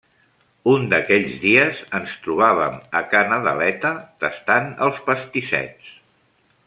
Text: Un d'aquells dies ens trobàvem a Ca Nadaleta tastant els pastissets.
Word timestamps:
Un 0.69 0.85
d'aquells 0.93 1.35
dies 1.43 1.81
ens 1.99 2.15
trobàvem 2.23 2.79
a 3.01 3.03
Ca 3.11 3.21
Nadaleta 3.35 3.93
tastant 4.25 4.73
els 4.87 4.99
pastissets. 5.11 5.95